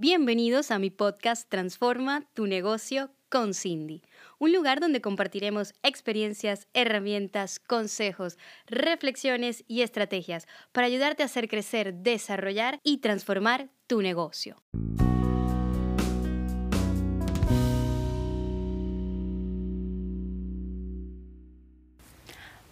Bienvenidos 0.00 0.70
a 0.70 0.78
mi 0.78 0.90
podcast 0.90 1.48
Transforma 1.48 2.22
tu 2.32 2.46
negocio 2.46 3.10
con 3.28 3.52
Cindy, 3.52 4.00
un 4.38 4.52
lugar 4.52 4.78
donde 4.78 5.00
compartiremos 5.00 5.74
experiencias, 5.82 6.68
herramientas, 6.72 7.58
consejos, 7.58 8.38
reflexiones 8.68 9.64
y 9.66 9.82
estrategias 9.82 10.46
para 10.70 10.86
ayudarte 10.86 11.24
a 11.24 11.26
hacer 11.26 11.48
crecer, 11.48 11.94
desarrollar 11.94 12.78
y 12.84 12.98
transformar 12.98 13.70
tu 13.88 14.00
negocio. 14.00 14.62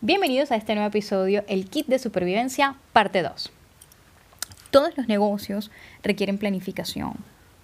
Bienvenidos 0.00 0.52
a 0.52 0.54
este 0.54 0.76
nuevo 0.76 0.90
episodio, 0.90 1.42
el 1.48 1.68
kit 1.68 1.88
de 1.88 1.98
supervivencia, 1.98 2.76
parte 2.92 3.22
2. 3.22 3.55
Todos 4.76 4.94
los 4.98 5.08
negocios 5.08 5.70
requieren 6.02 6.36
planificación. 6.36 7.14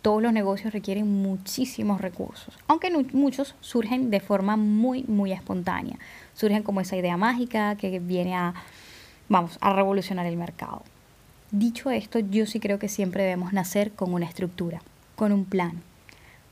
Todos 0.01 0.23
los 0.23 0.33
negocios 0.33 0.73
requieren 0.73 1.21
muchísimos 1.21 2.01
recursos, 2.01 2.59
aunque 2.69 2.91
muchos 3.13 3.55
surgen 3.61 4.09
de 4.09 4.19
forma 4.19 4.57
muy, 4.57 5.03
muy 5.03 5.31
espontánea. 5.31 5.99
Surgen 6.33 6.63
como 6.63 6.81
esa 6.81 6.97
idea 6.97 7.19
mágica 7.19 7.77
que 7.77 7.99
viene 7.99 8.35
a, 8.35 8.55
vamos, 9.29 9.59
a 9.61 9.75
revolucionar 9.75 10.25
el 10.25 10.39
mercado. 10.39 10.85
Dicho 11.51 11.91
esto, 11.91 12.19
yo 12.19 12.47
sí 12.47 12.61
creo 12.61 12.79
que 12.79 12.89
siempre 12.89 13.25
debemos 13.25 13.53
nacer 13.53 13.93
con 13.93 14.15
una 14.15 14.25
estructura, 14.25 14.81
con 15.15 15.33
un 15.33 15.45
plan, 15.45 15.83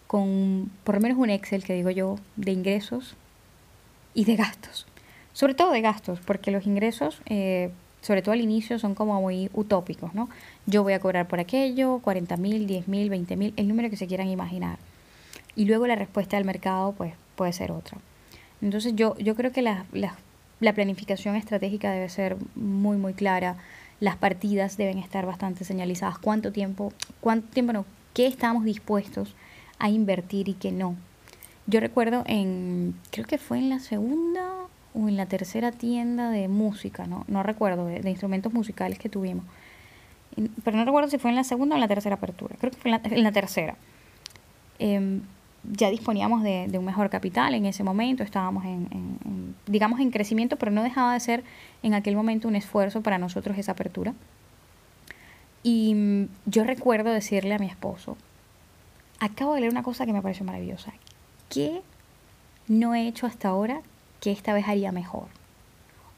con 0.07 0.71
por 0.85 0.97
lo 0.97 1.01
menos 1.01 1.17
un 1.17 1.31
Excel, 1.31 1.65
que 1.65 1.73
digo 1.73 1.89
yo, 1.89 2.19
de 2.37 2.53
ingresos 2.53 3.17
y 4.13 4.27
de 4.27 4.37
gastos. 4.37 4.87
Sobre 5.33 5.55
todo 5.55 5.73
de 5.73 5.81
gastos, 5.81 6.21
porque 6.21 6.51
los 6.51 6.67
ingresos 6.67 7.23
eh, 7.25 7.71
sobre 8.01 8.23
todo 8.23 8.33
al 8.33 8.41
inicio, 8.41 8.79
son 8.79 8.95
como 8.95 9.21
muy 9.21 9.51
utópicos, 9.53 10.15
¿no? 10.15 10.29
Yo 10.67 10.83
voy 10.83 10.95
a 10.95 11.01
cobrar 11.01 11.29
por 11.29 11.41
aquello, 11.41 12.01
40 12.03 12.37
mil, 12.37 12.67
10 12.67 12.89
mil, 12.89 13.11
20 13.11 13.37
mil, 13.37 13.55
el 13.57 13.69
número 13.69 13.91
que 13.91 13.97
se 13.97 14.07
quieran 14.07 14.29
imaginar. 14.29 14.79
Y 15.57 15.65
luego 15.65 15.87
la 15.87 15.97
respuesta 15.97 16.37
del 16.37 16.47
mercado, 16.47 16.93
pues, 16.93 17.15
puede 17.37 17.53
ser 17.53 17.73
otra. 17.73 17.99
Entonces 18.63 18.95
yo, 18.95 19.17
yo 19.19 19.35
creo 19.35 19.53
que 19.53 19.63
la, 19.63 19.85
la 20.61 20.73
planificación 20.75 21.37
estratégica 21.37 21.91
debe 21.91 22.09
ser 22.09 22.37
muy, 22.55 22.97
muy 22.97 23.15
clara. 23.15 23.57
Las 23.99 24.17
partidas 24.17 24.77
deben 24.77 24.99
estar 24.99 25.27
bastante 25.27 25.65
señalizadas. 25.65 26.19
¿Cuánto 26.19 26.53
tiempo, 26.53 26.93
cuánto 27.21 27.49
tiempo 27.49 27.73
no? 27.73 27.85
¿Qué 28.15 28.27
estamos 28.27 28.65
dispuestos 28.65 29.35
a 29.79 29.91
invertir 29.91 30.49
y 30.49 30.55
qué 30.55 30.73
no? 30.73 30.97
Yo 31.67 31.81
recuerdo 31.81 32.25
en, 32.27 32.95
creo 33.11 33.27
que 33.27 33.39
fue 33.39 33.59
en 33.59 33.71
la 33.71 33.79
segunda 33.79 34.60
o 34.95 35.09
en 35.09 35.17
la 35.17 35.27
tercera 35.27 35.73
tienda 35.73 36.31
de 36.31 36.49
música, 36.49 37.07
no, 37.07 37.25
no 37.29 37.43
recuerdo, 37.43 37.87
de, 37.87 38.09
instrumentos 38.11 38.53
musicales 38.53 38.99
que 38.99 39.09
tuvimos. 39.09 39.45
Pero 40.65 40.77
no 40.77 40.85
recuerdo 40.85 41.09
si 41.11 41.19
fue 41.19 41.31
en 41.31 41.37
la 41.37 41.45
segunda 41.45 41.75
o 41.75 41.77
en 41.77 41.81
la 41.81 41.89
tercera 41.89 42.17
apertura, 42.17 42.57
creo 42.59 42.71
que 42.71 42.79
fue 42.79 42.91
en 42.91 43.23
la, 43.23 43.33
tercera. 43.33 43.77
Em, 44.79 45.23
ya 45.73 45.91
disponíamos 45.91 46.43
de, 46.43 46.71
un 46.79 46.85
mejor 46.85 47.11
capital 47.11 47.55
en 47.55 47.67
ese 47.67 47.85
momento, 47.85 48.23
estábamos 48.23 48.65
en, 48.65 49.55
digamos, 49.67 50.01
en 50.01 50.11
crecimiento, 50.11 50.57
pero 50.57 50.71
no 50.71 50.83
dejaba 50.83 51.15
de 51.15 51.21
ser 51.21 51.45
en 51.83 51.95
aquel 51.95 52.17
momento 52.17 52.49
un 52.49 52.57
esfuerzo 52.57 53.03
para 53.03 53.19
nosotros 53.19 53.59
esa 53.59 53.73
apertura. 53.73 54.15
Y 55.63 55.95
mm, 55.95 56.29
yo 56.47 56.65
recuerdo 56.65 57.11
decirle 57.11 57.55
a 57.55 57.59
mi 57.59 57.67
esposo, 57.67 58.17
acabo 59.19 59.55
de 59.55 59.61
leer 59.61 59.73
una 59.73 59.83
cosa 59.83 60.07
que 60.07 60.13
me 60.13 60.23
pareció 60.23 60.45
maravillosa. 60.45 60.93
¿Qué 61.49 61.83
no 62.71 62.95
he 62.95 63.09
hecho 63.09 63.27
hasta 63.27 63.49
ahora 63.49 63.83
qué 64.21 64.31
esta 64.31 64.53
vez 64.53 64.69
haría 64.69 64.93
mejor. 64.93 65.27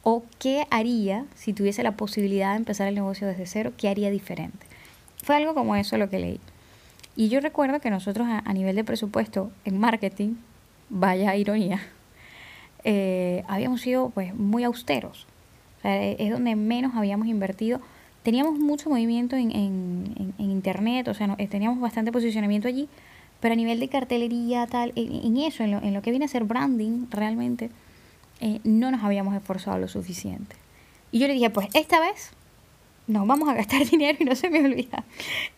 O 0.02 0.24
qué 0.38 0.66
haría 0.70 1.24
si 1.34 1.52
tuviese 1.52 1.82
la 1.82 1.92
posibilidad 1.92 2.50
de 2.50 2.58
empezar 2.58 2.88
el 2.88 2.94
negocio 2.94 3.26
desde 3.26 3.46
cero, 3.46 3.72
qué 3.76 3.88
haría 3.88 4.10
diferente. 4.10 4.66
Fue 5.22 5.36
algo 5.36 5.54
como 5.54 5.76
eso 5.76 5.96
lo 5.96 6.10
que 6.10 6.18
leí. 6.18 6.40
Y 7.14 7.28
yo 7.28 7.40
recuerdo 7.40 7.80
que 7.80 7.90
nosotros 7.90 8.26
a, 8.28 8.52
nivel 8.52 8.74
de 8.74 8.84
presupuesto 8.84 9.50
en 9.64 9.78
marketing, 9.78 10.34
vaya 10.88 11.36
ironía, 11.36 11.80
eh, 12.84 13.44
habíamos 13.48 13.80
sido 13.80 14.10
pues 14.10 14.34
muy 14.34 14.64
austeros. 14.64 15.26
es 15.84 16.30
donde 16.30 16.56
menos 16.56 16.94
habíamos 16.96 17.28
invertido. 17.28 17.80
Teníamos 18.22 18.58
mucho 18.58 18.88
movimiento 18.88 19.36
en, 19.36 19.50
en, 19.52 20.34
internet, 20.38 21.08
o 21.08 21.14
sea, 21.14 21.34
teníamos 21.48 21.80
bastante 21.80 22.12
posicionamiento 22.12 22.68
allí, 22.68 22.88
pero 23.40 23.54
a 23.54 23.56
nivel 23.56 23.80
de 23.80 23.88
cartelería, 23.88 24.64
tal, 24.68 24.92
en, 24.94 25.36
eso, 25.38 25.64
en 25.64 25.72
lo, 25.72 25.78
en 25.82 25.92
lo, 25.92 26.02
que 26.02 26.10
viene 26.10 26.26
a 26.26 26.28
ser 26.28 26.44
branding 26.44 27.06
realmente, 27.10 27.70
eh, 28.42 28.60
no 28.64 28.90
nos 28.90 29.04
habíamos 29.04 29.36
esforzado 29.36 29.78
lo 29.78 29.86
suficiente. 29.86 30.56
Y 31.12 31.20
yo 31.20 31.28
le 31.28 31.34
dije, 31.34 31.48
pues 31.48 31.68
esta 31.74 32.00
vez 32.00 32.32
nos 33.06 33.24
vamos 33.24 33.48
a 33.48 33.54
gastar 33.54 33.86
dinero 33.90 34.18
y 34.20 34.24
no 34.24 34.34
se 34.34 34.50
me 34.50 34.64
olvida. 34.64 35.04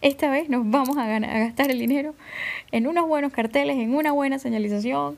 Esta 0.02 0.28
vez 0.28 0.50
nos 0.50 0.68
vamos 0.70 0.98
a, 0.98 1.06
gastar 1.06 1.70
el 1.70 1.78
dinero 1.78 2.14
en 2.72 2.86
unos 2.86 3.08
buenos 3.08 3.32
carteles, 3.32 3.78
en 3.78 3.94
una 3.94 4.12
buena 4.12 4.38
señalización. 4.38 5.16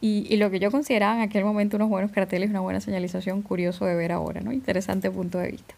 Y, 0.00 0.36
lo 0.36 0.50
que 0.50 0.58
yo 0.60 0.70
consideraba 0.70 1.16
en 1.16 1.22
aquel 1.22 1.44
momento 1.44 1.76
unos 1.76 1.88
buenos 1.88 2.10
carteles, 2.10 2.50
una 2.50 2.60
buena 2.60 2.80
señalización, 2.80 3.42
curioso 3.42 3.86
de 3.86 3.94
ver 3.94 4.12
ahora, 4.12 4.40
¿no? 4.40 4.52
Interesante 4.52 5.10
punto 5.10 5.38
de 5.38 5.50
vista. 5.50 5.74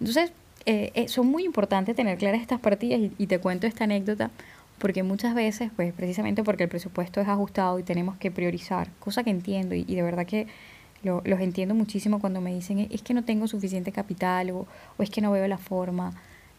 Entonces, 0.00 0.32
eh, 0.66 0.90
eh, 0.94 1.08
son 1.08 1.26
muy 1.28 1.44
importantes 1.44 1.94
tener 1.94 2.18
claras 2.18 2.40
estas 2.40 2.60
partidas 2.60 3.00
y 3.18 3.26
te 3.26 3.38
cuento 3.38 3.68
esta 3.68 3.84
anécdota 3.84 4.30
porque 4.82 5.04
muchas 5.04 5.36
veces, 5.36 5.70
pues 5.76 5.92
precisamente 5.92 6.42
porque 6.42 6.64
el 6.64 6.68
presupuesto 6.68 7.20
es 7.20 7.28
ajustado 7.28 7.78
y 7.78 7.84
tenemos 7.84 8.16
que 8.16 8.32
priorizar, 8.32 8.88
cosa 8.98 9.22
que 9.22 9.30
entiendo 9.30 9.76
y, 9.76 9.84
de 9.84 10.02
verdad 10.02 10.26
que 10.26 10.48
los 11.04 11.40
entiendo 11.40 11.72
muchísimo 11.72 12.18
cuando 12.18 12.40
me 12.40 12.52
dicen 12.52 12.88
es 12.90 13.00
que 13.02 13.14
no 13.14 13.22
tengo 13.22 13.46
suficiente 13.46 13.92
capital 13.92 14.50
o, 14.50 14.66
es 14.98 15.08
que 15.08 15.20
no 15.20 15.30
veo 15.30 15.46
la 15.46 15.56
forma, 15.56 16.14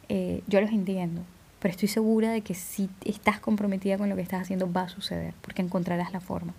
eh, 0.07 0.41
yo 0.47 0.61
los 0.61 0.71
entiendo, 0.71 1.21
pero 1.59 1.73
estoy 1.73 1.89
segura 1.89 2.31
de 2.31 2.39
que 2.39 2.53
si 2.53 2.89
estás 3.03 3.41
comprometida 3.41 3.97
con 3.97 4.07
lo 4.07 4.15
que 4.15 4.21
estás 4.21 4.43
haciendo 4.43 4.71
va 4.71 4.83
a 4.83 4.89
suceder, 4.89 5.33
porque 5.41 5.61
encontrarás 5.61 6.13
la 6.13 6.21
forma. 6.21 6.53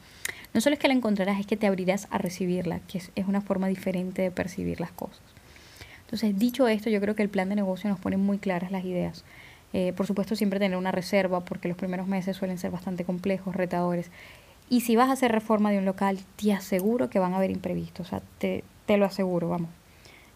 No 0.53 0.61
solo 0.61 0.75
es 0.75 0.81
que 0.81 0.89
la 0.89 0.95
encontrarás, 0.95 1.41
es 1.41 1.47
que 1.47 1.57
te 1.57 1.67
abrirás 1.67 2.09
a 2.11 2.19
recibirla, 2.19 2.81
que 2.81 2.99
es, 2.99 3.11
es 3.15 3.27
una 3.27 3.41
forma 3.41 3.69
diferente 3.69 4.21
de 4.21 4.31
percibir 4.31 4.81
las 4.81 4.93
cosas. 4.93 5.23
Entonces, 6.03 6.39
dicho 6.39 6.69
esto, 6.69 6.91
yo 6.91 7.01
creo 7.01 7.15
que 7.15 7.23
el 7.23 7.31
plan 7.31 7.49
de 7.49 7.55
negocio 7.55 7.89
nos 7.89 7.99
pone 7.99 8.19
muy 8.19 8.37
claras 8.37 8.71
las 8.71 8.85
ideas. 8.85 9.25
Eh, 9.77 9.93
por 9.93 10.07
supuesto, 10.07 10.37
siempre 10.37 10.61
tener 10.61 10.79
una 10.79 10.93
reserva 10.93 11.41
porque 11.41 11.67
los 11.67 11.77
primeros 11.77 12.07
meses 12.07 12.37
suelen 12.37 12.59
ser 12.59 12.71
bastante 12.71 13.05
complejos, 13.05 13.57
retadores. 13.57 14.09
Y 14.71 14.83
si 14.83 14.95
vas 14.95 15.09
a 15.09 15.15
hacer 15.15 15.33
reforma 15.33 15.73
de 15.73 15.79
un 15.79 15.85
local, 15.85 16.21
te 16.37 16.53
aseguro 16.53 17.11
que 17.11 17.19
van 17.19 17.35
a 17.35 17.39
haber 17.39 17.51
imprevistos. 17.51 18.07
O 18.07 18.11
sea, 18.11 18.23
te, 18.39 18.63
te 18.87 18.97
lo 18.97 19.05
aseguro, 19.05 19.49
vamos. 19.49 19.71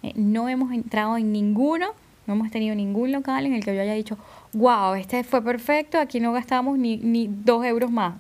Eh, 0.03 0.12
no 0.16 0.49
hemos 0.49 0.72
entrado 0.72 1.16
en 1.16 1.31
ninguno, 1.31 1.87
no 2.26 2.34
hemos 2.34 2.50
tenido 2.50 2.75
ningún 2.75 3.12
local 3.12 3.47
en 3.47 3.54
el 3.54 3.65
que 3.65 3.76
yo 3.76 3.81
haya 3.81 3.94
dicho, 3.94 4.19
wow, 4.54 4.94
este 4.94 5.22
fue 5.22 5.41
perfecto, 5.41 6.00
aquí 6.00 6.19
no 6.19 6.32
gastamos 6.32 6.76
ni, 6.76 6.97
ni 6.97 7.28
dos 7.28 7.65
euros 7.65 7.93
más 7.93 8.16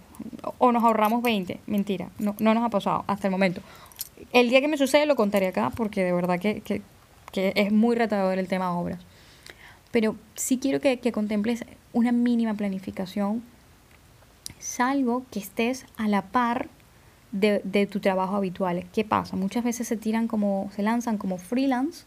o 0.58 0.70
nos 0.70 0.84
ahorramos 0.84 1.22
20. 1.22 1.58
Mentira, 1.66 2.10
no, 2.20 2.36
no 2.38 2.54
nos 2.54 2.62
ha 2.62 2.68
pasado 2.68 3.02
hasta 3.08 3.26
el 3.26 3.32
momento. 3.32 3.60
El 4.32 4.50
día 4.50 4.60
que 4.60 4.68
me 4.68 4.78
sucede 4.78 5.04
lo 5.04 5.16
contaré 5.16 5.48
acá 5.48 5.70
porque 5.74 6.04
de 6.04 6.12
verdad 6.12 6.38
que, 6.38 6.60
que, 6.60 6.80
que 7.32 7.52
es 7.56 7.72
muy 7.72 7.96
retador 7.96 8.38
el 8.38 8.46
tema 8.46 8.78
obras 8.78 9.00
pero 9.90 10.16
sí 10.34 10.58
quiero 10.58 10.80
que, 10.80 10.98
contemples 11.12 11.64
una 11.92 12.12
mínima 12.12 12.54
planificación, 12.54 13.42
salvo 14.58 15.24
que 15.30 15.38
estés 15.38 15.86
a 15.96 16.08
la 16.08 16.22
par 16.22 16.68
de, 17.32 17.88
tu 17.90 18.00
trabajo 18.00 18.36
habitual. 18.36 18.84
¿Qué 18.92 19.04
pasa? 19.04 19.36
Muchas 19.36 19.64
veces 19.64 19.88
se 19.88 19.96
tiran 19.96 20.28
como, 20.28 20.70
se 20.74 20.82
lanzan 20.82 21.18
como 21.18 21.38
freelance 21.38 22.04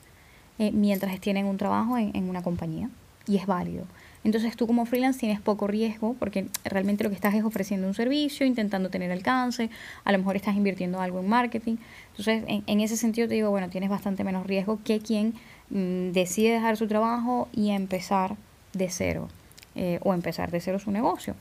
eh, 0.60 0.72
mientras 0.72 1.20
tienen 1.20 1.46
un 1.46 1.58
trabajo 1.58 1.98
en, 1.98 2.16
en, 2.16 2.30
una 2.30 2.44
compañía 2.44 2.90
y 3.28 3.38
es 3.38 3.46
válido. 3.46 3.86
Entonces 4.24 4.56
tú 4.56 4.68
como 4.68 4.86
freelance 4.86 5.20
tienes 5.20 5.42
poco 5.42 5.66
riesgo 5.66 6.16
porque 6.20 6.48
realmente 6.64 7.04
lo 7.04 7.10
que 7.10 7.16
estás 7.16 7.34
es 7.34 7.44
ofreciendo 7.44 7.88
un 7.88 7.96
servicio, 7.96 8.46
intentando 8.46 8.90
tener 8.90 9.12
alcance, 9.12 9.72
a 10.04 10.12
lo 10.12 10.20
mejor 10.20 10.36
estás 10.36 10.56
invirtiendo 10.56 11.02
algo 11.02 11.20
en 11.20 11.30
marketing. 11.30 11.78
Entonces 12.12 12.44
en, 12.48 12.64
en 12.68 12.82
ese 12.82 12.98
sentido 12.98 13.28
te 13.28 13.34
digo, 13.34 13.50
bueno, 13.50 13.70
tienes 13.70 13.90
bastante 13.90 14.24
menos 14.24 14.46
riesgo 14.46 14.80
que 14.84 15.00
quien 15.00 15.34
decide 15.72 16.54
dejar 16.54 16.78
su 16.78 16.88
trabajo 16.88 17.48
y 17.54 17.70
empezar 17.72 18.36
de 18.74 18.90
cero, 18.90 19.30
eh, 19.76 20.00
o 20.04 20.14
empezar 20.14 20.52
de 20.52 20.60
cero 20.60 20.80
su 20.80 20.92
negocio, 20.92 21.36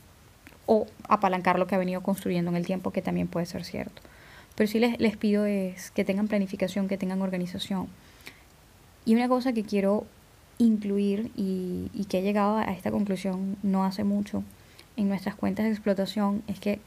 o 0.67 0.87
apalancar 1.09 1.59
lo 1.59 1.67
que 1.67 1.75
ha 1.75 1.79
venido 1.79 2.03
construyendo 2.03 2.51
en 2.51 2.57
el 2.57 2.65
tiempo, 2.65 2.93
que 2.93 3.03
también 3.03 3.27
puede 3.27 3.47
ser 3.47 3.65
cierto. 3.65 4.01
Pero 4.55 4.71
sí 4.71 4.79
les, 4.79 5.01
les 5.01 5.17
pido 5.17 5.47
es 5.47 5.91
que 5.91 6.05
tengan 6.05 6.29
planificación, 6.29 6.87
que 6.87 6.97
tengan 6.97 7.23
organización. 7.23 7.89
Y 9.05 9.15
una 9.15 9.29
cosa 9.29 9.53
que 9.53 9.65
quiero 9.65 10.07
incluir 10.59 11.31
y, 11.37 11.91
y 11.95 12.05
que 12.05 12.19
he 12.19 12.23
llegado 12.23 12.59
a 12.59 12.65
esta 12.65 12.91
conclusión 12.91 13.57
no 13.63 13.85
hace 13.85 14.05
mucho 14.05 14.45
en 14.97 15.09
nuestras 15.09 15.35
cuentas 15.35 15.65
de 15.65 15.73
explotación 15.73 16.43
es 16.47 16.61
que 16.61 16.79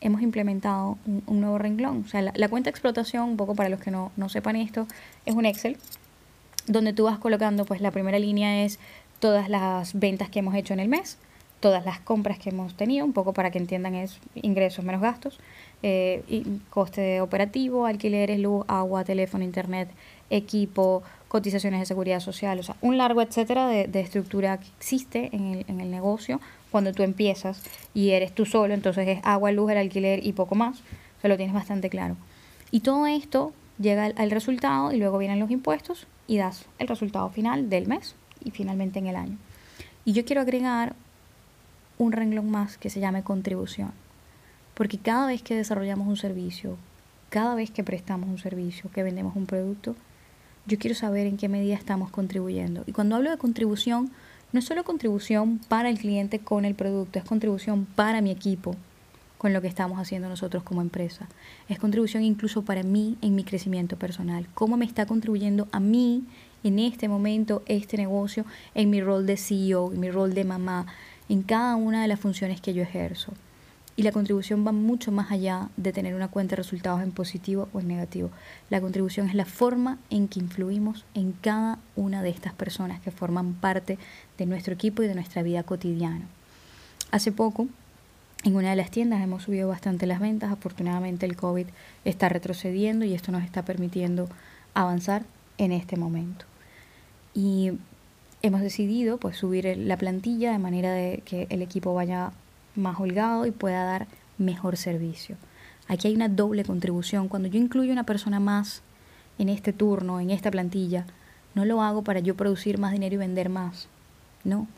hemos 0.00 0.22
implementado 0.22 0.98
un, 1.06 1.40
nuevo 1.40 1.58
renglón. 1.58 2.04
O 2.04 2.08
sea, 2.08 2.22
la, 2.22 2.32
la, 2.34 2.48
cuenta 2.48 2.68
de 2.68 2.72
explotación, 2.72 3.30
un 3.30 3.36
poco 3.36 3.54
para 3.54 3.68
los 3.68 3.80
que 3.80 3.90
no, 3.90 4.12
no 4.16 4.28
sepan 4.28 4.56
esto, 4.56 4.86
es 5.24 5.34
un 5.34 5.46
Excel 5.46 5.76
donde 6.72 6.92
tú 6.92 7.04
vas 7.04 7.18
colocando, 7.18 7.64
pues 7.64 7.80
la 7.80 7.90
primera 7.90 8.18
línea 8.18 8.64
es 8.64 8.78
todas 9.20 9.48
las 9.48 9.98
ventas 9.98 10.28
que 10.28 10.38
hemos 10.40 10.54
hecho 10.54 10.74
en 10.74 10.80
el 10.80 10.88
mes, 10.88 11.18
todas 11.60 11.84
las 11.84 11.98
compras 12.00 12.38
que 12.38 12.50
hemos 12.50 12.74
tenido, 12.74 13.04
un 13.04 13.12
poco 13.12 13.32
para 13.32 13.50
que 13.50 13.58
entiendan 13.58 13.94
es 13.94 14.18
ingresos 14.34 14.84
menos 14.84 15.00
gastos, 15.00 15.38
eh, 15.82 16.22
y 16.28 16.44
coste 16.70 17.20
operativo, 17.20 17.86
alquileres, 17.86 18.38
luz, 18.38 18.64
agua, 18.68 19.04
teléfono, 19.04 19.44
internet, 19.44 19.88
equipo, 20.30 21.02
cotizaciones 21.28 21.80
de 21.80 21.86
seguridad 21.86 22.20
social, 22.20 22.58
o 22.58 22.62
sea, 22.62 22.76
un 22.80 22.96
largo 22.96 23.22
etcétera 23.22 23.66
de, 23.68 24.00
estructura 24.00 24.58
que 24.58 24.68
existe 24.78 25.30
en 25.32 25.54
el, 25.54 25.64
en 25.68 25.80
el 25.80 25.90
negocio 25.90 26.40
cuando 26.70 26.92
tú 26.92 27.02
empiezas 27.02 27.62
y 27.94 28.10
eres 28.10 28.32
tú 28.32 28.44
solo, 28.44 28.74
entonces 28.74 29.08
es 29.08 29.20
agua, 29.24 29.52
luz, 29.52 29.70
el 29.70 29.78
alquiler 29.78 30.24
y 30.24 30.32
poco 30.32 30.54
más, 30.54 30.82
se 31.20 31.28
lo 31.28 31.36
tienes 31.36 31.54
bastante 31.54 31.90
claro. 31.90 32.16
Y 32.70 32.80
todo 32.80 33.06
esto 33.06 33.52
llega 33.78 34.06
al 34.06 34.30
resultado 34.30 34.92
y 34.92 34.98
luego 34.98 35.18
vienen 35.18 35.40
los 35.40 35.50
impuestos 35.50 36.06
y 36.28 36.36
das 36.36 36.66
el 36.78 36.86
resultado 36.86 37.28
final 37.30 37.68
del 37.68 37.88
mes 37.88 38.14
y 38.44 38.52
finalmente 38.52 39.00
en 39.00 39.08
el 39.08 39.16
año. 39.16 39.36
Y 40.04 40.12
yo 40.12 40.24
quiero 40.24 40.42
agregar 40.42 40.94
un 41.98 42.12
renglón 42.12 42.50
más 42.50 42.78
que 42.78 42.90
se 42.90 43.00
llame 43.00 43.24
contribución. 43.24 43.90
Porque 44.74 44.98
cada 44.98 45.26
vez 45.26 45.42
que 45.42 45.56
desarrollamos 45.56 46.06
un 46.06 46.16
servicio, 46.16 46.76
cada 47.30 47.56
vez 47.56 47.72
que 47.72 47.82
prestamos 47.82 48.28
un 48.28 48.38
servicio, 48.38 48.90
que 48.92 49.02
vendemos 49.02 49.34
un 49.34 49.46
producto, 49.46 49.96
yo 50.66 50.78
quiero 50.78 50.94
saber 50.94 51.26
en 51.26 51.36
qué 51.36 51.48
medida 51.48 51.74
estamos 51.74 52.10
contribuyendo. 52.10 52.84
Y 52.86 52.92
cuando 52.92 53.16
hablo 53.16 53.30
de 53.30 53.38
contribución, 53.38 54.10
no 54.52 54.60
es 54.60 54.66
solo 54.66 54.84
contribución 54.84 55.58
para 55.68 55.88
el 55.88 55.98
cliente 55.98 56.38
con 56.38 56.64
el 56.64 56.74
producto, 56.74 57.18
es 57.18 57.24
contribución 57.24 57.86
para 57.96 58.20
mi 58.20 58.30
equipo 58.30 58.76
con 59.38 59.52
lo 59.52 59.62
que 59.62 59.68
estamos 59.68 59.98
haciendo 59.98 60.28
nosotros 60.28 60.62
como 60.62 60.82
empresa. 60.82 61.28
Es 61.68 61.78
contribución 61.78 62.24
incluso 62.24 62.62
para 62.62 62.82
mí 62.82 63.16
en 63.22 63.34
mi 63.34 63.44
crecimiento 63.44 63.96
personal. 63.96 64.48
¿Cómo 64.54 64.76
me 64.76 64.84
está 64.84 65.06
contribuyendo 65.06 65.68
a 65.72 65.80
mí 65.80 66.26
en 66.64 66.78
este 66.78 67.08
momento 67.08 67.62
este 67.66 67.96
negocio 67.96 68.44
en 68.74 68.90
mi 68.90 69.00
rol 69.00 69.26
de 69.26 69.36
CEO, 69.36 69.92
en 69.92 70.00
mi 70.00 70.10
rol 70.10 70.34
de 70.34 70.44
mamá, 70.44 70.86
en 71.28 71.42
cada 71.42 71.76
una 71.76 72.02
de 72.02 72.08
las 72.08 72.20
funciones 72.20 72.60
que 72.60 72.74
yo 72.74 72.82
ejerzo. 72.82 73.32
Y 73.96 74.02
la 74.02 74.12
contribución 74.12 74.64
va 74.64 74.70
mucho 74.70 75.10
más 75.10 75.32
allá 75.32 75.70
de 75.76 75.92
tener 75.92 76.14
una 76.14 76.28
cuenta 76.28 76.52
de 76.52 76.62
resultados 76.62 77.02
en 77.02 77.10
positivo 77.10 77.68
o 77.72 77.80
en 77.80 77.88
negativo. 77.88 78.30
La 78.70 78.80
contribución 78.80 79.28
es 79.28 79.34
la 79.34 79.44
forma 79.44 79.98
en 80.08 80.28
que 80.28 80.38
influimos 80.38 81.04
en 81.14 81.32
cada 81.32 81.80
una 81.96 82.22
de 82.22 82.30
estas 82.30 82.52
personas 82.52 83.00
que 83.00 83.10
forman 83.10 83.54
parte 83.54 83.98
de 84.38 84.46
nuestro 84.46 84.72
equipo 84.72 85.02
y 85.02 85.08
de 85.08 85.16
nuestra 85.16 85.42
vida 85.42 85.64
cotidiana. 85.64 86.26
Hace 87.10 87.32
poco, 87.32 87.66
en 88.44 88.56
una 88.56 88.70
de 88.70 88.76
las 88.76 88.90
tiendas 88.90 89.22
hemos 89.22 89.44
subido 89.44 89.68
bastante 89.68 90.06
las 90.06 90.20
ventas. 90.20 90.52
Afortunadamente 90.52 91.26
el 91.26 91.36
COVID 91.36 91.66
está 92.04 92.28
retrocediendo 92.28 93.04
y 93.04 93.14
esto 93.14 93.32
nos 93.32 93.44
está 93.44 93.64
permitiendo 93.64 94.28
avanzar 94.74 95.24
en 95.58 95.72
este 95.72 95.96
momento. 95.96 96.44
Y 97.34 97.72
hemos 98.42 98.60
decidido 98.60 99.18
pues 99.18 99.36
subir 99.36 99.76
la 99.76 99.96
plantilla 99.96 100.52
de 100.52 100.58
manera 100.58 100.92
de 100.92 101.22
que 101.24 101.46
el 101.50 101.62
equipo 101.62 101.94
vaya 101.94 102.32
más 102.74 102.98
holgado 103.00 103.46
y 103.46 103.50
pueda 103.50 103.84
dar 103.84 104.06
mejor 104.38 104.76
servicio. 104.76 105.36
Aquí 105.88 106.08
hay 106.08 106.14
una 106.14 106.28
doble 106.28 106.64
contribución. 106.64 107.28
Cuando 107.28 107.48
yo 107.48 107.58
incluyo 107.58 107.92
una 107.92 108.04
persona 108.04 108.40
más 108.40 108.82
en 109.38 109.48
este 109.48 109.72
turno, 109.72 110.20
en 110.20 110.30
esta 110.30 110.50
plantilla, 110.50 111.06
no 111.54 111.64
lo 111.64 111.82
hago 111.82 112.02
para 112.02 112.20
yo 112.20 112.36
producir 112.36 112.78
más 112.78 112.92
dinero 112.92 113.14
y 113.14 113.18
vender 113.18 113.48
más. 113.48 113.88
No. 114.44 114.68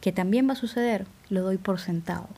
Que 0.00 0.12
también 0.12 0.48
va 0.48 0.52
a 0.52 0.56
suceder, 0.56 1.06
lo 1.32 1.42
doy 1.42 1.56
por 1.56 1.80
sentado. 1.80 2.28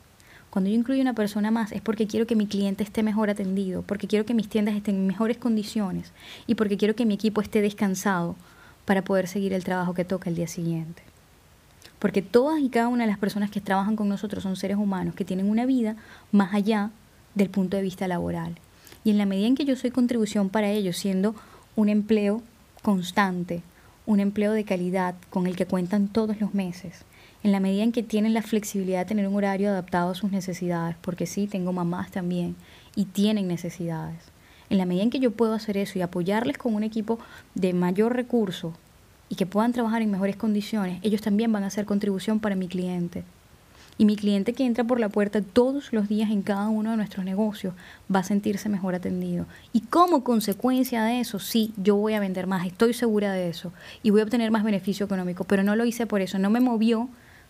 Cuando 0.51 0.71
yo 0.71 0.77
incluyo 0.77 1.03
una 1.03 1.15
persona 1.15 1.51
más 1.51 1.73
es 1.73 1.83
porque 1.83 2.07
quiero 2.07 2.27
que 2.27 2.37
mi 2.37 2.47
cliente 2.47 2.85
esté 2.85 3.03
mejor 3.03 3.29
atendido, 3.29 3.83
porque 3.83 4.07
quiero 4.07 4.25
que 4.25 4.35
mis 4.35 4.49
tiendas 4.49 4.77
estén 4.77 4.95
en 4.95 5.07
mejores 5.07 5.37
condiciones 5.37 6.13
y 6.47 6.55
porque 6.55 6.77
quiero 6.77 6.95
que 6.95 7.05
mi 7.05 7.15
equipo 7.15 7.41
esté 7.41 7.61
descansado 7.61 8.37
para 8.85 9.03
poder 9.03 9.27
seguir 9.27 9.53
el 9.53 9.65
trabajo 9.65 9.95
que 9.95 10.05
toca 10.05 10.31
el 10.31 10.37
día 10.37 10.47
siguiente. 10.47 11.03
Porque 11.99 12.23
todas 12.23 12.61
y 12.61 12.69
cada 12.69 12.87
una 12.87 13.03
de 13.03 13.11
las 13.11 13.19
personas 13.19 13.51
que 13.51 13.61
trabajan 13.61 13.97
con 13.97 14.09
nosotros 14.09 14.45
son 14.45 14.55
seres 14.55 14.77
humanos 14.77 15.17
que 15.17 15.25
tienen 15.25 15.51
una 15.51 15.67
vida 15.67 15.97
más 16.31 16.55
allá 16.55 16.91
del 17.35 17.51
punto 17.51 17.77
de 17.77 17.83
vista 17.83 18.07
laboral. 18.07 18.55
Y 19.03 19.11
en 19.11 19.19
la 19.19 19.27
medida 19.27 19.49
en 19.49 19.57
que 19.57 19.65
yo 19.65 19.75
soy 19.75 19.91
contribución 19.91 20.51
para 20.51 20.71
ellos, 20.71 20.97
siendo 20.97 21.35
un 21.75 21.89
empleo 21.89 22.43
constante, 22.83 23.63
un 24.07 24.21
empleo 24.21 24.53
de 24.53 24.65
calidad 24.65 25.15
con 25.31 25.47
el 25.47 25.57
que 25.57 25.67
cuentan 25.67 26.09
todos 26.09 26.41
los 26.41 26.55
meses, 26.55 27.05
en 27.43 27.53
la 27.53 27.61
medida 27.61 27.83
en 27.83 27.93
que 27.93 28.03
tienen 28.03 28.35
la 28.35 28.43
flexibilidad 28.43 29.01
de 29.01 29.05
tener 29.07 29.29
un 29.29 29.37
horario 29.37 29.71
adaptado 29.71 30.11
a 30.11 30.15
sus 30.15 30.31
necesidades, 30.33 30.97
porque 31.01 31.27
sí, 31.27 31.47
tengo 31.47 31.73
mamás 31.73 32.11
también 32.11 32.57
y 32.95 33.07
tienen 33.07 33.49
necesidades 33.49 34.35
en 34.71 34.79
la 34.79 34.87
medida 34.87 35.05
en 35.05 35.11
que 35.11 35.21
yo 35.21 35.31
puedo 35.31 35.55
hacer 35.55 35.77
eso 35.77 35.99
y 35.99 36.03
apoyarles 36.03 36.59
con 36.59 36.75
un 36.75 36.83
equipo 36.83 37.19
de 37.55 37.73
mayor 37.73 38.15
recurso 38.15 38.73
y 39.29 39.37
que 39.37 39.47
puedan 39.47 39.73
trabajar 39.73 40.03
en 40.03 40.11
mejores 40.11 40.37
condiciones, 40.37 41.01
ellos 41.03 41.21
también 41.21 41.53
van 41.53 41.65
a 41.65 41.69
hacer 41.69 41.85
contribución 41.85 42.41
para 42.41 42.57
mi 42.57 42.69
cliente. 42.69 43.25
Y 43.97 44.07
mi 44.07 44.17
cliente 44.17 44.55
que 44.55 44.67
entra 44.67 44.85
por 44.85 44.99
la 44.99 45.09
puerta 45.09 45.41
todos 45.41 45.93
los 45.93 46.09
días 46.09 46.31
en 46.31 46.43
cada 46.43 46.69
uno 46.69 46.91
de 46.91 46.97
nuestros 46.97 47.25
negocios 47.25 47.75
va 48.13 48.21
a 48.21 48.25
sentirse 48.25 48.69
mejor 48.69 48.95
atendido. 48.95 49.47
Y 49.73 49.83
como 49.83 50.25
consecuencia 50.25 51.05
de 51.05 51.21
eso, 51.21 51.39
sí, 51.39 51.73
yo 51.77 51.97
voy 51.97 52.15
a 52.15 52.21
vender 52.21 52.47
más, 52.47 52.67
estoy 52.67 52.93
segura 52.93 53.33
de 53.33 53.49
eso. 53.49 53.73
Y 54.03 54.11
voy 54.11 54.21
a 54.21 54.25
obtener 54.25 54.51
más 54.51 54.65
beneficio 54.65 55.07
económico. 55.07 55.45
Pero 55.45 55.63
no 55.63 55.77
lo 55.77 55.85
hice 55.85 56.07
por 56.07 56.23
eso, 56.23 56.39
no 56.39 56.51
me 56.51 56.61
movió 56.61 57.09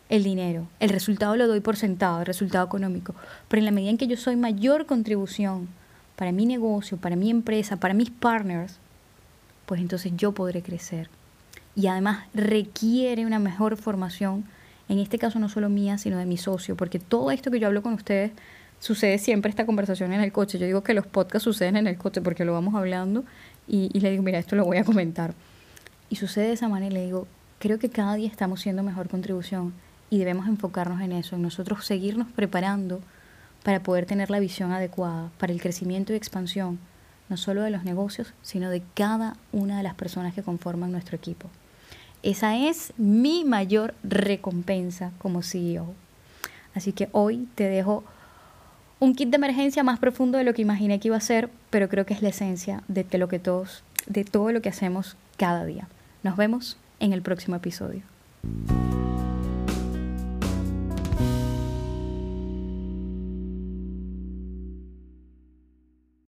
el 0.08 0.22
dinero. 0.22 0.66
El 0.80 0.90
resultado 0.90 1.36
lo 1.36 1.48
doy 1.48 1.60
por 1.60 1.76
sentado, 1.76 2.20
el 2.20 2.26
resultado 2.26 2.66
económico. 2.66 3.14
Pero 3.48 3.60
en 3.60 3.64
la 3.64 3.70
medida 3.70 3.90
en 3.90 3.98
que 3.98 4.06
yo 4.06 4.16
soy 4.16 4.36
mayor 4.36 4.86
contribución 4.86 5.68
para 6.16 6.32
mi 6.32 6.46
negocio, 6.46 6.96
para 6.96 7.16
mi 7.16 7.30
empresa, 7.30 7.76
para 7.76 7.94
mis 7.94 8.10
partners, 8.10 8.78
pues 9.66 9.80
entonces 9.80 10.12
yo 10.16 10.32
podré 10.32 10.62
crecer. 10.62 11.08
Y 11.74 11.86
además 11.86 12.26
requiere 12.34 13.26
una 13.26 13.38
mejor 13.38 13.76
formación, 13.76 14.44
en 14.88 14.98
este 14.98 15.18
caso 15.18 15.38
no 15.38 15.48
solo 15.48 15.68
mía, 15.68 15.98
sino 15.98 16.18
de 16.18 16.26
mi 16.26 16.36
socio, 16.36 16.76
porque 16.76 16.98
todo 16.98 17.30
esto 17.30 17.50
que 17.50 17.58
yo 17.58 17.66
hablo 17.66 17.82
con 17.82 17.94
ustedes 17.94 18.32
sucede 18.78 19.18
siempre 19.18 19.48
esta 19.48 19.64
conversación 19.66 20.12
en 20.12 20.20
el 20.20 20.32
coche. 20.32 20.58
Yo 20.58 20.66
digo 20.66 20.82
que 20.82 20.94
los 20.94 21.06
podcasts 21.06 21.44
suceden 21.44 21.76
en 21.76 21.86
el 21.86 21.96
coche 21.96 22.20
porque 22.20 22.44
lo 22.44 22.52
vamos 22.52 22.74
hablando 22.74 23.24
y, 23.66 23.98
le 23.98 24.10
digo, 24.10 24.22
mira, 24.22 24.38
esto 24.38 24.56
lo 24.56 24.64
voy 24.64 24.76
a 24.76 24.84
comentar. 24.84 25.34
Y 26.10 26.16
sucede 26.16 26.48
de 26.48 26.52
esa 26.52 26.68
manera 26.68 26.92
y 26.92 26.94
le 26.94 27.04
digo, 27.06 27.26
creo 27.58 27.78
que 27.78 27.88
cada 27.88 28.14
día 28.14 28.28
estamos 28.28 28.60
siendo 28.60 28.82
mejor 28.82 29.08
contribución 29.08 29.72
y 30.10 30.18
debemos 30.18 30.46
enfocarnos 30.46 31.00
en 31.00 31.12
eso, 31.12 31.36
en 31.36 31.42
nosotros 31.42 31.86
seguirnos 31.86 32.28
preparando 32.28 33.00
para 33.62 33.82
poder 33.82 34.04
tener 34.04 34.30
la 34.30 34.38
visión 34.38 34.70
adecuada 34.70 35.30
para 35.38 35.52
el 35.52 35.62
crecimiento 35.62 36.12
y 36.12 36.16
expansión, 36.16 36.78
no 37.30 37.38
solo 37.38 37.62
de 37.62 37.70
los 37.70 37.84
negocios, 37.84 38.34
sino 38.42 38.68
de 38.68 38.82
cada 38.92 39.36
una 39.50 39.78
de 39.78 39.82
las 39.82 39.94
personas 39.94 40.34
que 40.34 40.42
conforman 40.42 40.92
nuestro 40.92 41.16
equipo. 41.16 41.48
Esa 42.24 42.56
es 42.56 42.94
mi 42.96 43.44
mayor 43.44 43.92
recompensa 44.02 45.12
como 45.18 45.42
CEO. 45.42 45.92
Así 46.74 46.94
que 46.94 47.10
hoy 47.12 47.46
te 47.54 47.64
dejo 47.64 48.02
un 48.98 49.14
kit 49.14 49.28
de 49.28 49.36
emergencia 49.36 49.82
más 49.82 49.98
profundo 49.98 50.38
de 50.38 50.44
lo 50.44 50.54
que 50.54 50.62
imaginé 50.62 50.98
que 50.98 51.08
iba 51.08 51.18
a 51.18 51.20
ser, 51.20 51.50
pero 51.68 51.90
creo 51.90 52.06
que 52.06 52.14
es 52.14 52.22
la 52.22 52.30
esencia 52.30 52.82
de, 52.88 53.06
lo 53.18 53.28
que 53.28 53.38
todos, 53.38 53.84
de 54.06 54.24
todo 54.24 54.52
lo 54.52 54.62
que 54.62 54.70
hacemos 54.70 55.18
cada 55.36 55.66
día. 55.66 55.86
Nos 56.22 56.38
vemos 56.38 56.78
en 56.98 57.12
el 57.12 57.20
próximo 57.20 57.56
episodio. 57.56 58.00